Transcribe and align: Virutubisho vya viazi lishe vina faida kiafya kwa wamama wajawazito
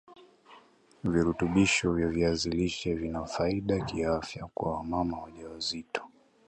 Virutubisho 1.11 1.93
vya 1.93 2.07
viazi 2.09 2.49
lishe 2.49 2.93
vina 2.93 3.25
faida 3.25 3.79
kiafya 3.85 4.47
kwa 4.53 4.71
wamama 4.75 5.21
wajawazito 5.21 6.01